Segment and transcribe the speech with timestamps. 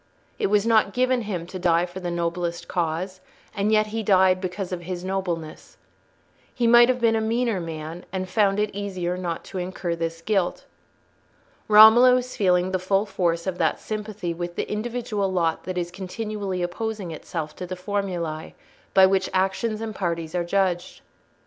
[0.39, 3.21] It was not given him to die for the noblest cause,
[3.55, 5.77] and yet he died because of his nobleness.
[6.51, 10.23] He might have been a meaner man and found it easier not to incur this
[10.23, 10.65] guilt.
[11.67, 15.91] Romola was feeling the full force of that sympathy with the individual lot that is
[15.91, 18.55] continually opposing itself to the formulae
[18.95, 21.01] by which actions and parties are judged.